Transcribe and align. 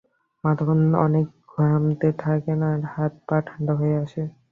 মা 0.43 0.51
তখন 0.59 0.79
অনেক 1.05 1.25
ঘামতে 1.53 2.09
থাকেন 2.19 2.59
আর 2.69 2.79
হাত-পা 2.93 3.37
ঠান্ডা 3.47 3.73
হয়ে 3.75 3.95
আসে। 4.03 4.21